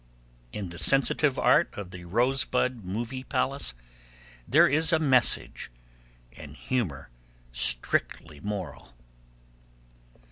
[0.51, 3.75] In the sensitive art of the Rosebud Movie Palace
[4.47, 5.69] there is a Message,
[6.31, 7.09] and humor
[7.51, 8.95] strictly moral.